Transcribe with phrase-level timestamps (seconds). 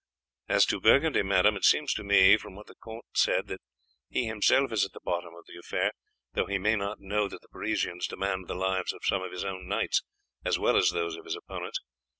[0.49, 3.61] "As to Burgundy, madame, it seems to me from what the count said that
[4.09, 5.91] he himself is at the bottom of the affair,
[6.33, 9.45] though he may not know that the Parisians demand the lives of some of his
[9.45, 10.01] own knights
[10.43, 11.77] as well as those of his opponents.